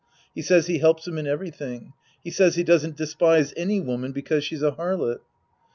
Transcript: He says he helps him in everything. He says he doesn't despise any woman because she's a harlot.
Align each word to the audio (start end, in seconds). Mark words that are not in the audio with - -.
He 0.33 0.41
says 0.41 0.65
he 0.65 0.79
helps 0.79 1.07
him 1.07 1.19
in 1.19 1.27
everything. 1.27 1.93
He 2.23 2.31
says 2.31 2.55
he 2.55 2.63
doesn't 2.63 2.97
despise 2.97 3.53
any 3.55 3.79
woman 3.79 4.13
because 4.13 4.43
she's 4.43 4.63
a 4.63 4.71
harlot. 4.71 5.19